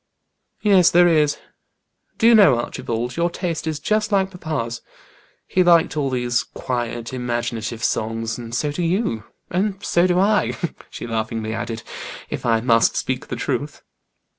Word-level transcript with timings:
"Yes, 0.63 0.89
there 0.89 1.07
is. 1.07 1.37
Do 2.17 2.25
you 2.25 2.33
know, 2.33 2.57
Archibald, 2.59 3.15
your 3.17 3.29
taste 3.29 3.67
is 3.67 3.77
just 3.79 4.11
like 4.11 4.31
papa's. 4.31 4.81
He 5.45 5.61
liked 5.61 5.95
all 5.95 6.09
these 6.09 6.41
quiet, 6.41 7.13
imaginative 7.13 7.83
songs, 7.83 8.35
and 8.35 8.55
so 8.55 8.71
do 8.71 8.81
you. 8.81 9.25
And 9.51 9.77
so 9.85 10.07
do 10.07 10.17
I," 10.19 10.57
she 10.89 11.05
laughingly 11.05 11.53
added, 11.53 11.83
"if 12.31 12.47
I 12.47 12.61
must 12.61 12.95
speak 12.95 13.27
the 13.27 13.35
truth." 13.35 13.83